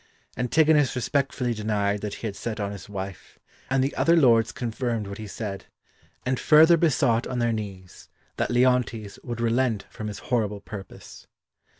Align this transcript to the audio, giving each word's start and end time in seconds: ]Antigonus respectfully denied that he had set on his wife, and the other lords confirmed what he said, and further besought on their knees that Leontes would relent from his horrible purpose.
]Antigonus 0.45 0.95
respectfully 0.95 1.53
denied 1.53 2.01
that 2.01 2.15
he 2.15 2.25
had 2.25 2.35
set 2.35 2.59
on 2.59 2.71
his 2.71 2.89
wife, 2.89 3.37
and 3.69 3.83
the 3.83 3.93
other 3.95 4.15
lords 4.15 4.51
confirmed 4.51 5.05
what 5.05 5.19
he 5.19 5.27
said, 5.27 5.65
and 6.25 6.39
further 6.39 6.75
besought 6.75 7.27
on 7.27 7.37
their 7.37 7.53
knees 7.53 8.09
that 8.37 8.49
Leontes 8.49 9.19
would 9.23 9.39
relent 9.39 9.85
from 9.91 10.07
his 10.07 10.17
horrible 10.33 10.59
purpose. 10.59 11.27